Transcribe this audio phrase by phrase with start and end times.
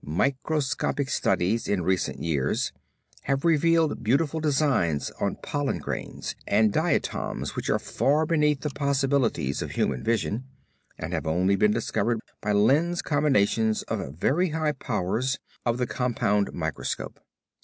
[0.03, 2.71] Microscopic studies in recent years
[3.25, 9.61] have revealed beautiful designs on pollen grains and diatoms which are far beneath the possibilities
[9.61, 10.43] of human vision,
[10.97, 15.37] and have only been discovered by lens combinations of very high powers
[15.67, 17.19] of the compound microscope.